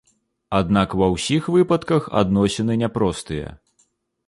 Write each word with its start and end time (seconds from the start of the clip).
Аднак 0.59 0.95
ва 1.01 1.09
ўсіх 1.15 1.43
выпадках 1.57 2.09
адносіны 2.23 2.81
няпростыя. 2.85 3.57